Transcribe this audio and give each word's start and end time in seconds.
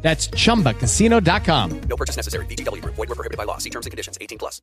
That's 0.00 0.28
chumbacasino.com. 0.30 1.80
No 1.88 1.96
purchase 1.96 2.16
necessary. 2.16 2.46
VGW 2.46 2.80
Group. 2.80 2.94
Void 2.94 3.08
were 3.08 3.14
prohibited 3.14 3.36
by 3.36 3.44
law. 3.44 3.58
See 3.58 3.70
terms 3.70 3.84
and 3.84 3.90
conditions. 3.90 4.16
18 4.20 4.38
plus. 4.38 4.62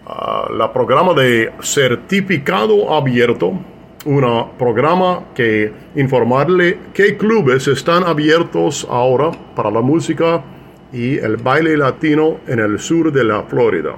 Ah, 0.06 0.50
la 0.52 0.70
programa 0.70 1.14
de 1.14 1.50
certificado 1.62 2.94
abierto, 2.94 3.58
un 4.04 4.48
programa 4.58 5.28
que 5.34 5.72
informarle 5.96 6.78
qué 6.92 7.16
clubes 7.16 7.68
están 7.68 8.04
abiertos 8.04 8.86
ahora 8.90 9.30
para 9.56 9.70
la 9.70 9.80
música 9.80 10.44
y 10.92 11.16
el 11.16 11.38
baile 11.38 11.78
latino 11.78 12.40
en 12.46 12.58
el 12.58 12.78
sur 12.78 13.10
de 13.10 13.24
la 13.24 13.44
Florida. 13.44 13.96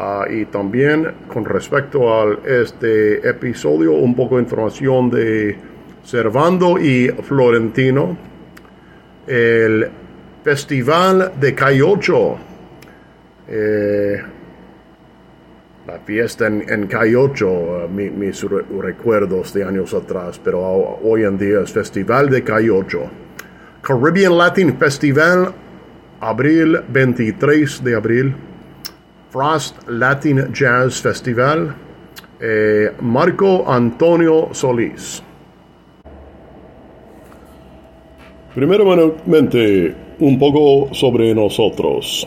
Ah, 0.00 0.26
y 0.30 0.44
también 0.44 1.12
con 1.26 1.44
respecto 1.44 2.08
a 2.12 2.38
este 2.46 3.28
episodio, 3.28 3.94
un 3.94 4.14
poco 4.14 4.36
de 4.36 4.42
información 4.42 5.10
de 5.10 5.56
Servando 6.04 6.78
y 6.78 7.08
Florentino, 7.08 8.16
el 9.26 9.88
Festival 10.44 11.32
de 11.40 11.52
Cayocho. 11.52 12.36
Eh, 13.48 14.22
la 15.84 15.98
fiesta 16.00 16.46
en, 16.46 16.64
en 16.68 16.86
Cayocho, 16.86 17.50
uh, 17.50 17.88
mi- 17.88 18.10
mis 18.10 18.40
re- 18.48 18.62
recuerdos 18.80 19.52
de 19.52 19.64
años 19.64 19.94
atrás, 19.94 20.40
pero 20.44 20.60
ho- 20.60 21.00
hoy 21.02 21.24
en 21.24 21.36
día 21.36 21.60
es 21.62 21.72
Festival 21.72 22.30
de 22.30 22.44
Cayocho. 22.44 23.10
Caribbean 23.82 24.38
Latin 24.38 24.78
Festival, 24.78 25.52
abril 26.20 26.78
23 26.88 27.82
de 27.82 27.96
abril. 27.96 28.36
Frost 29.30 29.76
Latin 29.88 30.52
Jazz 30.52 31.00
Festival, 31.02 31.74
eh, 32.40 32.92
Marco 33.00 33.64
Antonio 33.70 34.48
Solís. 34.52 35.22
Primeramente, 38.54 39.94
un 40.20 40.38
poco 40.38 40.92
sobre 40.94 41.34
nosotros. 41.34 42.26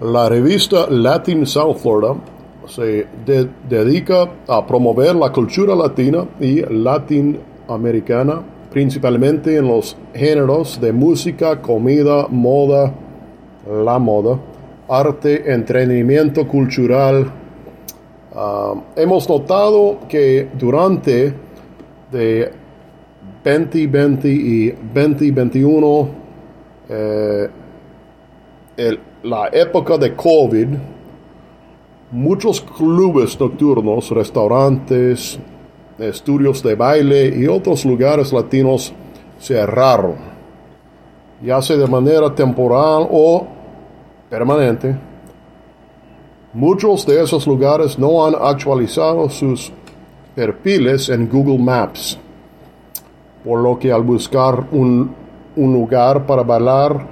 La 0.00 0.28
revista 0.28 0.86
Latin 0.90 1.46
South 1.46 1.76
Florida 1.78 2.16
se 2.66 3.06
de- 3.24 3.48
dedica 3.68 4.28
a 4.48 4.66
promover 4.66 5.14
la 5.14 5.30
cultura 5.30 5.74
latina 5.76 6.26
y 6.40 6.62
latinoamericana, 6.62 8.42
principalmente 8.72 9.56
en 9.56 9.68
los 9.68 9.96
géneros 10.14 10.80
de 10.80 10.92
música, 10.92 11.60
comida, 11.60 12.26
moda, 12.28 12.92
la 13.84 13.98
moda, 13.98 14.38
arte, 14.98 15.52
entretenimiento 15.52 16.46
cultural. 16.46 17.30
Ah, 18.34 18.74
hemos 18.96 19.28
notado 19.28 20.00
que 20.08 20.48
durante 20.58 21.34
de 22.10 22.52
2020 23.44 24.28
y 24.28 24.70
2021 24.70 26.08
eh, 26.88 27.48
la 29.22 29.48
época 29.52 29.96
de 29.96 30.14
COVID, 30.14 30.68
muchos 32.10 32.60
clubes 32.60 33.38
nocturnos, 33.38 34.10
restaurantes, 34.10 35.38
estudios 35.98 36.62
de 36.62 36.74
baile 36.74 37.28
y 37.28 37.46
otros 37.46 37.84
lugares 37.84 38.32
latinos 38.32 38.92
cerraron, 39.38 40.16
ya 41.42 41.62
sea 41.62 41.76
de 41.76 41.86
manera 41.86 42.34
temporal 42.34 43.06
o 43.10 43.46
permanente. 44.34 44.96
Muchos 46.52 47.06
de 47.06 47.22
esos 47.22 47.46
lugares 47.46 47.96
no 47.96 48.26
han 48.26 48.34
actualizado 48.34 49.28
sus 49.28 49.72
perfiles 50.34 51.08
en 51.08 51.28
Google 51.28 51.58
Maps, 51.58 52.18
por 53.44 53.60
lo 53.60 53.78
que 53.78 53.92
al 53.92 54.02
buscar 54.02 54.66
un, 54.72 55.14
un 55.54 55.72
lugar 55.72 56.26
para 56.26 56.42
bailar, 56.42 57.06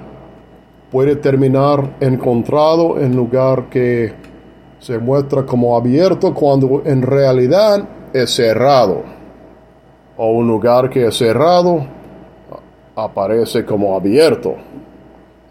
puede 0.91 1.15
terminar 1.15 1.95
encontrado 2.01 2.99
en 2.99 3.15
lugar 3.15 3.69
que 3.69 4.13
se 4.79 4.99
muestra 4.99 5.45
como 5.45 5.77
abierto 5.77 6.33
cuando 6.33 6.81
en 6.85 7.01
realidad 7.01 7.87
es 8.11 8.35
cerrado. 8.35 9.01
O 10.17 10.29
un 10.33 10.47
lugar 10.47 10.89
que 10.89 11.07
es 11.07 11.17
cerrado 11.17 11.85
aparece 12.97 13.63
como 13.63 13.95
abierto. 13.95 14.55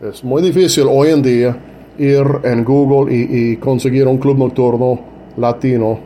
Es 0.03 0.25
muy 0.25 0.43
difícil 0.43 0.89
hoy 0.91 1.11
en 1.11 1.23
día 1.23 1.57
ir 1.97 2.27
en 2.43 2.65
Google 2.65 3.15
y, 3.15 3.53
y 3.53 3.57
conseguir 3.59 4.09
un 4.09 4.19
club 4.19 4.37
nocturno 4.37 4.99
latino, 5.37 5.97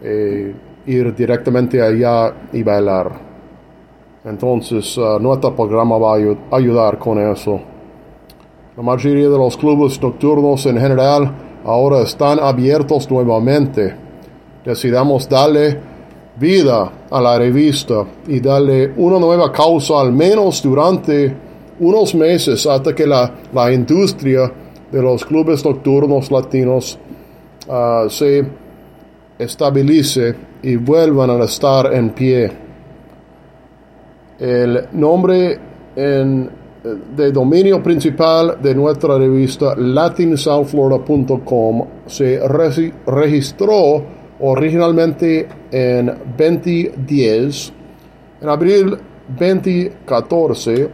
eh, 0.00 0.54
ir 0.86 1.14
directamente 1.14 1.82
allá 1.82 2.32
y 2.54 2.62
bailar. 2.62 3.12
Entonces, 4.24 4.96
uh, 4.96 5.18
nuestro 5.20 5.54
programa 5.54 5.98
va 5.98 6.14
a 6.14 6.18
ayu- 6.18 6.38
ayudar 6.50 6.98
con 6.98 7.18
eso. 7.18 7.60
La 8.74 8.82
mayoría 8.82 9.28
de 9.28 9.36
los 9.36 9.58
clubes 9.58 10.00
nocturnos 10.00 10.64
en 10.64 10.80
general 10.80 11.30
ahora 11.66 12.00
están 12.00 12.38
abiertos 12.40 13.10
nuevamente. 13.10 13.94
Decidamos 14.64 15.28
darle 15.28 15.78
vida 16.40 16.90
a 17.10 17.20
la 17.20 17.38
revista 17.38 18.06
y 18.26 18.40
darle 18.40 18.94
una 18.96 19.18
nueva 19.18 19.52
causa 19.52 20.00
al 20.00 20.12
menos 20.12 20.62
durante 20.62 21.44
unos 21.80 22.14
meses 22.14 22.66
hasta 22.66 22.94
que 22.94 23.06
la, 23.06 23.32
la 23.52 23.72
industria 23.72 24.52
de 24.90 25.02
los 25.02 25.24
clubes 25.24 25.64
nocturnos 25.64 26.30
latinos 26.30 26.98
ah, 27.68 28.06
se 28.08 28.46
estabilice 29.38 30.34
y 30.62 30.76
vuelvan 30.76 31.30
a 31.30 31.44
estar 31.44 31.92
en 31.92 32.10
pie. 32.10 32.50
El 34.38 34.86
nombre 34.92 35.58
en- 35.96 36.64
de 37.16 37.32
dominio 37.32 37.82
principal 37.82 38.58
de 38.62 38.72
nuestra 38.74 39.18
revista 39.18 39.74
latinsouthflorida.com 39.76 41.84
se 42.06 42.40
regi- 42.42 42.92
registró 43.06 44.04
originalmente 44.38 45.48
en 45.72 46.06
2010. 46.38 47.72
En 48.40 48.48
abril 48.48 48.96
2014 49.36 50.88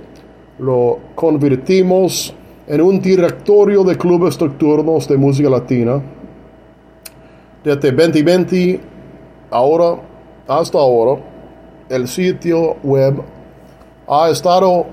lo 0.62 0.98
convertimos 1.16 2.32
en 2.68 2.80
un 2.80 3.00
directorio 3.00 3.82
de 3.82 3.96
clubes 3.96 4.40
nocturnos 4.40 5.08
de 5.08 5.16
música 5.16 5.50
latina. 5.50 6.00
Desde 7.64 7.90
2020 7.90 8.80
ahora 9.50 10.00
hasta 10.46 10.78
ahora, 10.78 11.20
el 11.88 12.06
sitio 12.06 12.76
web 12.82 13.14
ha 14.06 14.30
estado 14.30 14.86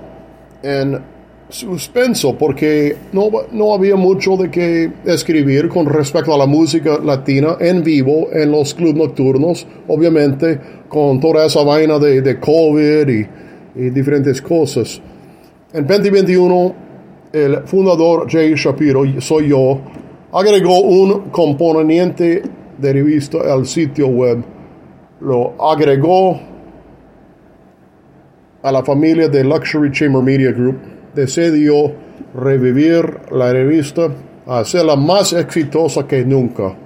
en 0.62 1.00
suspenso 1.48 2.36
porque 2.36 2.96
no, 3.12 3.30
no 3.52 3.72
había 3.72 3.96
mucho 3.96 4.36
de 4.36 4.50
qué 4.50 4.92
escribir 5.04 5.68
con 5.68 5.86
respecto 5.86 6.34
a 6.34 6.38
la 6.38 6.46
música 6.46 6.98
latina 6.98 7.56
en 7.60 7.82
vivo 7.82 8.28
en 8.32 8.50
los 8.50 8.74
clubes 8.74 8.94
nocturnos, 8.94 9.66
obviamente 9.86 10.60
con 10.88 11.20
toda 11.20 11.46
esa 11.46 11.62
vaina 11.62 11.98
de, 11.98 12.22
de 12.22 12.40
COVID 12.40 13.08
y, 13.08 13.26
y 13.76 13.90
diferentes 13.90 14.42
cosas. 14.42 15.00
En 15.72 15.86
2021, 15.86 16.74
el 17.32 17.62
fundador 17.64 18.28
Jay 18.28 18.54
Shapiro, 18.56 19.04
soy 19.20 19.50
yo, 19.50 19.78
agregó 20.32 20.80
un 20.80 21.30
componente 21.30 22.42
de 22.76 22.92
revista 22.92 23.38
al 23.52 23.66
sitio 23.66 24.08
web. 24.08 24.42
Lo 25.20 25.54
agregó 25.62 26.40
a 28.62 28.72
la 28.72 28.82
familia 28.82 29.28
de 29.28 29.44
Luxury 29.44 29.92
Chamber 29.92 30.22
Media 30.22 30.50
Group. 30.50 30.78
Decidió 31.14 31.92
revivir 32.34 33.20
la 33.30 33.52
revista, 33.52 34.08
hacerla 34.46 34.96
más 34.96 35.32
exitosa 35.32 36.04
que 36.06 36.24
nunca. 36.24 36.76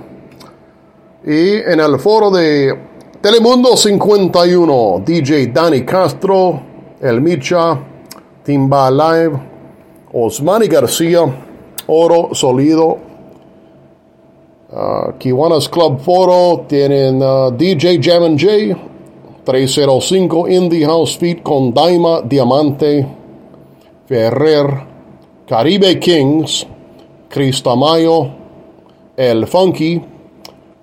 Y 1.25 1.56
en 1.56 1.81
el 1.81 1.99
foro 1.99 2.31
de 2.31 2.79
Telemundo 3.21 3.77
51, 3.77 5.03
DJ 5.05 5.49
Dani 5.49 5.85
Castro, 5.85 6.61
El 7.01 7.21
Micha, 7.21 7.77
Timba 8.44 8.91
Live, 8.91 9.39
Osmani 10.12 10.69
García, 10.69 11.21
Oro 11.89 12.35
Solido, 12.35 13.07
uh, 14.73 15.12
Kiwanis 15.19 15.69
Club 15.69 16.00
Foro, 16.00 16.65
tienen 16.69 17.20
DJ 17.56 17.99
Jam 18.00 18.25
and 18.25 18.38
J, 18.38 18.76
305 19.44 20.49
Indie 20.49 20.85
House 20.85 21.17
Feet 21.17 21.43
con 21.43 21.73
Daima 21.73 22.23
Diamante, 22.23 23.06
Ferrer, 24.06 24.67
Caribe 25.47 25.99
Kings, 25.99 26.67
Chris 27.29 27.62
Tamayo, 27.62 28.31
El 29.17 29.47
Funky, 29.47 30.00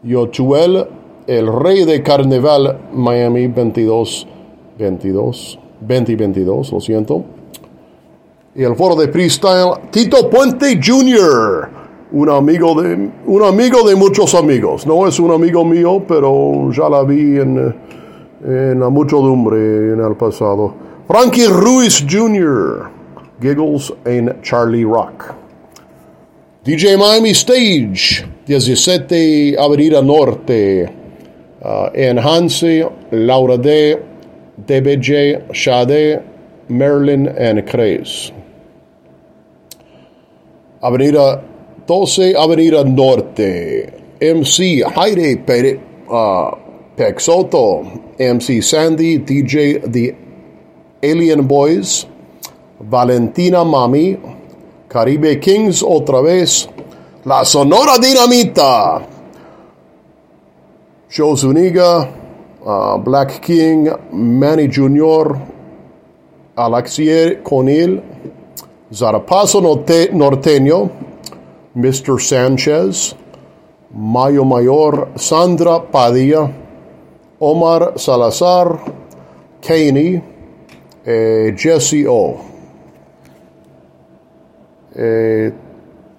Yotuel, 0.03 0.87
El 1.27 1.47
Rey 1.47 1.85
de 1.85 2.01
Carnaval 2.03 2.89
Miami 2.91 3.47
22, 3.47 4.27
22, 4.77 5.59
2022, 5.81 6.71
lo 6.71 6.79
siento. 6.79 7.23
Y 8.55 8.63
el 8.63 8.75
foro 8.75 8.95
de 8.95 9.09
freestyle, 9.09 9.89
Tito 9.91 10.29
Puente 10.29 10.79
Jr., 10.81 11.84
un 12.11 12.29
amigo 12.29 12.81
de, 12.81 13.09
un 13.25 13.43
amigo 13.43 13.87
de 13.87 13.95
muchos 13.95 14.35
amigos. 14.35 14.85
No 14.85 15.07
es 15.07 15.19
un 15.19 15.31
amigo 15.31 15.65
mío, 15.65 16.03
pero 16.07 16.71
ya 16.71 16.89
la 16.89 17.03
vi 17.03 17.39
en, 17.39 17.75
en 18.45 18.79
la 18.79 18.89
muchedumbre 18.89 19.93
en 19.93 19.99
el 19.99 20.15
pasado. 20.15 20.73
Frankie 21.07 21.47
Ruiz 21.47 22.05
Jr., 22.09 22.89
Giggles 23.41 23.93
en 24.05 24.41
Charlie 24.41 24.83
Rock. 24.83 25.35
DJ 26.63 26.97
Miami 26.97 27.29
Stage, 27.31 28.25
17 28.47 29.55
Avenida 29.59 30.01
Norte, 30.01 30.89
uh, 31.61 31.89
en 31.93 32.17
Hansi, 32.17 32.83
Laura 33.11 33.57
D, 33.57 33.99
DBJ, 34.65 35.53
Shade, 35.53 36.23
Merlin 36.69 37.27
and 37.27 37.63
Craze. 37.69 38.33
Avenida 40.81 41.43
12, 41.85 42.35
Avenida 42.35 42.83
Norte, 42.83 44.17
MC 44.19 44.81
Jaire 44.83 45.37
Pere, 45.45 45.79
uh, 46.09 46.51
Pexoto, 46.95 48.15
MC 48.17 48.61
Sandy, 48.61 49.19
DJ 49.19 49.81
The 49.91 50.15
Alien 51.03 51.45
Boys, 51.45 52.07
Valentina 52.79 53.63
Mami, 53.63 54.17
Caribe 54.87 55.39
Kings 55.39 55.83
otra 55.83 56.21
vez, 56.21 56.67
La 57.23 57.43
Sonora 57.43 57.99
Dinamita, 57.99 59.07
Joe 61.07 61.35
Zuniga, 61.35 62.09
uh, 62.65 62.97
Black 62.97 63.41
King, 63.41 63.89
Manny 64.11 64.67
Jr., 64.67 65.37
Alexier 66.55 67.43
Conil, 67.43 68.01
Zarapazo 68.91 69.61
Norte 69.61 70.09
Norteño, 70.13 71.04
Mr. 71.75 72.19
Sanchez, 72.21 73.15
Mayo 73.93 74.45
Mayor, 74.45 75.17
Sandra 75.17 75.79
Padilla, 75.81 76.53
Omar 77.39 77.97
Salazar, 77.97 78.79
Caney, 79.61 80.21
eh, 81.05 81.51
Jesse 81.55 82.07
O. 82.07 82.39
Eh, 84.95 85.51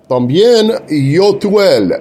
también 0.08 0.86
Yotuel, 0.88 1.92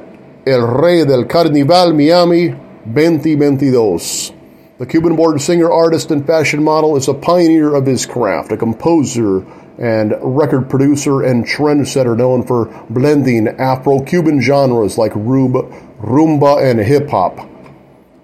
el 0.45 0.67
rey 0.67 1.05
del 1.05 1.25
Carnival 1.25 1.93
Miami 1.93 2.53
2022. 2.85 4.33
The 4.77 4.85
Cuban 4.85 5.15
born 5.15 5.39
singer, 5.39 5.71
artist, 5.71 6.11
and 6.11 6.27
fashion 6.27 6.61
model 6.61 6.97
is 6.97 7.07
a 7.07 7.13
pioneer 7.13 7.75
of 7.75 7.85
his 7.85 8.05
craft, 8.05 8.51
a 8.51 8.57
composer 8.57 9.45
and 9.77 10.13
record 10.21 10.69
producer 10.69 11.21
and 11.21 11.45
trendsetter 11.45 12.15
known 12.17 12.45
for 12.45 12.65
blending 12.89 13.47
Afro 13.47 14.01
Cuban 14.01 14.41
genres 14.41 14.97
like 14.97 15.13
rumba, 15.13 16.61
and 16.61 16.79
hip 16.79 17.09
hop. 17.09 17.49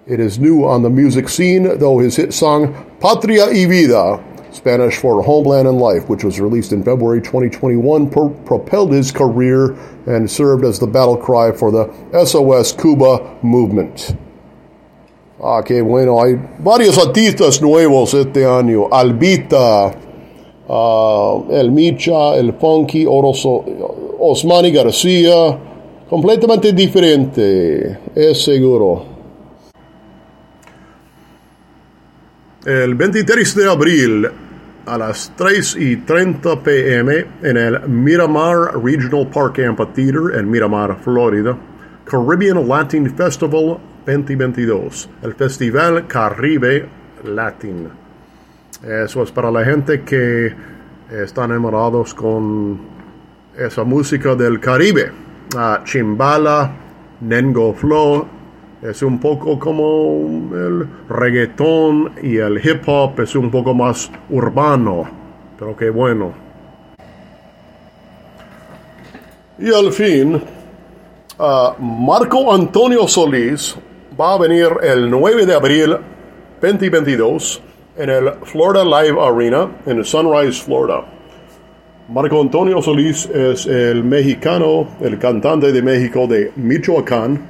It 0.06 0.20
is 0.20 0.38
new 0.38 0.64
on 0.64 0.82
the 0.82 0.90
music 0.90 1.28
scene, 1.28 1.78
though 1.78 1.98
his 1.98 2.16
hit 2.16 2.32
song 2.32 2.74
Patria 3.00 3.46
y 3.46 3.66
Vida 3.66 4.22
Spanish 4.52 4.98
for 4.98 5.22
Homeland 5.22 5.66
and 5.66 5.78
Life, 5.78 6.08
which 6.08 6.24
was 6.24 6.38
released 6.38 6.72
in 6.72 6.82
February 6.82 7.20
2021, 7.20 8.10
pro- 8.10 8.28
propelled 8.28 8.92
his 8.92 9.10
career 9.10 9.72
and 10.06 10.30
served 10.30 10.64
as 10.64 10.78
the 10.78 10.86
battle 10.86 11.16
cry 11.16 11.52
for 11.52 11.70
the 11.70 11.90
SOS 12.24 12.72
Cuba 12.72 13.38
movement. 13.42 14.16
Ah, 15.42 15.62
qué 15.62 15.82
bueno. 15.84 16.22
Hay 16.22 16.34
varios 16.60 16.98
artistas 16.98 17.60
nuevos 17.60 18.14
este 18.14 18.44
año. 18.44 18.88
Albita, 18.92 19.92
uh, 20.68 21.44
El 21.50 21.70
Micha, 21.72 22.36
El 22.36 22.54
Funky, 22.54 23.04
Oroso, 23.06 23.64
Osmani 24.18 24.70
García. 24.70 25.58
Completamente 26.08 26.72
diferente, 26.72 27.98
es 28.14 28.44
seguro. 28.44 29.12
El 32.64 32.94
23 32.94 33.56
de 33.56 33.70
abril 33.70 34.28
a 34.86 34.98
las 34.98 35.32
3 35.36 35.76
y 35.80 35.96
30 35.96 36.62
pm 36.62 37.24
en 37.42 37.56
el 37.56 37.88
Miramar 37.88 38.80
Regional 38.82 39.28
Park 39.28 39.58
Amphitheater 39.60 40.38
en 40.38 40.50
Miramar, 40.50 40.98
Florida, 41.02 41.56
Caribbean 42.04 42.68
Latin 42.68 43.14
Festival 43.16 43.78
2022, 44.06 45.08
el 45.22 45.34
Festival 45.34 46.06
Caribe 46.06 46.88
Latin. 47.24 48.01
Eso 48.82 49.22
es 49.22 49.30
para 49.30 49.48
la 49.50 49.64
gente 49.64 50.02
que 50.02 50.52
están 51.08 51.50
enamorados 51.50 52.12
con 52.14 52.80
esa 53.56 53.84
música 53.84 54.34
del 54.34 54.58
Caribe. 54.58 55.12
Uh, 55.54 55.84
chimbala, 55.84 56.72
Nengo 57.20 57.74
Flow, 57.74 58.26
es 58.82 59.02
un 59.02 59.20
poco 59.20 59.56
como 59.56 60.50
el 60.52 60.88
reggaetón 61.08 62.12
y 62.22 62.38
el 62.38 62.58
hip 62.58 62.82
hop 62.86 63.20
es 63.20 63.36
un 63.36 63.52
poco 63.52 63.72
más 63.72 64.10
urbano, 64.30 65.08
pero 65.56 65.76
qué 65.76 65.90
bueno. 65.90 66.32
Y 69.58 69.72
al 69.72 69.92
fin, 69.92 70.42
uh, 71.38 71.80
Marco 71.80 72.52
Antonio 72.52 73.06
Solís 73.06 73.76
va 74.20 74.34
a 74.34 74.38
venir 74.38 74.70
el 74.82 75.08
9 75.08 75.46
de 75.46 75.54
abril 75.54 75.96
2022 76.60 77.62
en 77.96 78.10
el 78.10 78.32
Florida 78.44 78.84
Live 78.84 79.20
Arena 79.20 79.70
en 79.86 80.04
Sunrise, 80.04 80.62
Florida. 80.62 81.04
Marco 82.08 82.40
Antonio 82.40 82.82
Solís 82.82 83.26
es 83.26 83.66
el 83.66 84.02
mexicano, 84.04 84.88
el 85.00 85.18
cantante 85.18 85.72
de 85.72 85.82
México 85.82 86.26
de 86.26 86.52
Michoacán 86.56 87.40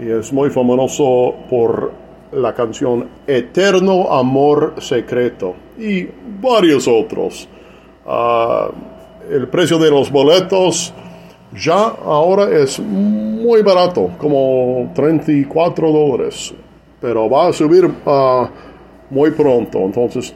y 0.00 0.10
es 0.10 0.32
muy 0.32 0.50
famoso 0.50 1.34
por 1.48 1.92
la 2.32 2.54
canción 2.54 3.08
Eterno 3.26 4.12
Amor 4.12 4.74
Secreto 4.78 5.54
y 5.78 6.06
varios 6.40 6.86
otros. 6.86 7.48
Uh, 8.06 8.72
el 9.32 9.48
precio 9.48 9.78
de 9.78 9.90
los 9.90 10.10
boletos 10.10 10.92
ya 11.52 11.88
ahora 12.04 12.48
es 12.50 12.78
muy 12.78 13.62
barato, 13.62 14.10
como 14.18 14.90
34 14.94 15.90
dólares, 15.92 16.54
pero 17.00 17.28
va 17.28 17.48
a 17.48 17.52
subir 17.52 17.86
uh, 17.86 18.48
muy 19.10 19.30
pronto. 19.32 19.78
Entonces, 19.80 20.34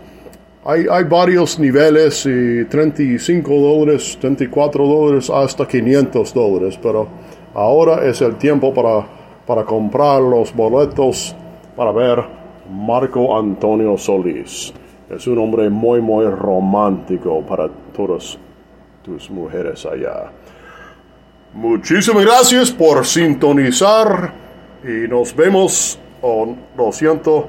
hay, 0.65 0.87
hay, 0.91 1.05
varios 1.05 1.59
niveles, 1.59 2.27
y 2.27 2.65
35 2.65 3.55
dólares, 3.55 4.17
34 4.21 4.87
dólares, 4.87 5.31
hasta 5.31 5.67
500 5.67 6.35
dólares, 6.35 6.79
pero 6.83 7.07
ahora 7.55 8.07
es 8.09 8.21
el 8.23 8.37
tiempo 8.37 8.73
para 8.73 9.07
para 9.47 9.65
comprar 9.65 10.21
los 10.23 10.55
boletos 10.55 11.35
para 11.77 11.93
ver 11.93 12.25
Marco 12.71 13.37
Antonio 13.37 13.97
Solís. 13.99 14.73
Es 15.11 15.27
un 15.27 15.39
hombre 15.39 15.69
muy, 15.69 16.01
muy 16.01 16.27
romántico 16.27 17.43
para 17.43 17.69
todas 17.95 18.39
tus 19.03 19.31
mujeres 19.31 19.85
allá. 19.85 20.31
Muchísimas 21.53 22.25
gracias 22.25 22.71
por 22.71 23.05
sintonizar 23.05 24.33
y 24.83 25.09
nos 25.09 25.37
vemos, 25.37 25.99
o 26.23 26.55
lo 26.77 26.91
siento, 26.91 27.49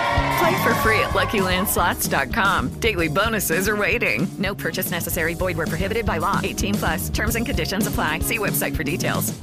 Play 0.41 0.63
for 0.63 0.73
free 0.81 0.99
at 0.99 1.11
LuckyLandSlots.com. 1.11 2.69
Daily 2.79 3.07
bonuses 3.07 3.69
are 3.69 3.77
waiting. 3.77 4.27
No 4.39 4.55
purchase 4.55 4.89
necessary. 4.89 5.35
Void 5.35 5.55
where 5.55 5.67
prohibited 5.67 6.03
by 6.03 6.17
law. 6.17 6.39
18 6.41 6.73
plus. 6.75 7.09
Terms 7.09 7.35
and 7.35 7.45
conditions 7.45 7.85
apply. 7.85 8.19
See 8.21 8.39
website 8.39 8.75
for 8.75 8.83
details. 8.83 9.33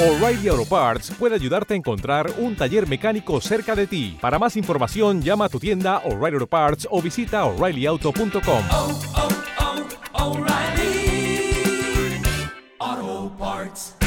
O'Reilly 0.00 0.48
Auto 0.48 0.64
Parts 0.64 1.10
puede 1.10 1.34
ayudarte 1.34 1.74
a 1.74 1.76
encontrar 1.76 2.30
un 2.38 2.54
taller 2.54 2.88
mecánico 2.88 3.40
cerca 3.40 3.74
de 3.74 3.88
ti. 3.88 4.16
Para 4.20 4.38
más 4.38 4.56
información, 4.56 5.20
llama 5.20 5.46
a 5.46 5.48
tu 5.48 5.58
tienda 5.58 6.00
O'Reilly 6.04 6.36
Auto 6.36 6.46
Parts 6.46 6.86
o 6.88 7.02
visita 7.02 7.44
O'ReillyAuto.com. 7.44 8.64
Oh, 8.70 9.00
oh, 9.16 9.28
oh, 10.14 10.36
O'Reilly 10.36 12.22
Auto 12.78 13.32
Parts. 13.36 13.97